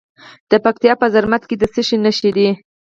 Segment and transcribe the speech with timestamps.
[0.49, 2.49] د پکتیا په زرمت کې د څه شي نښې دي؟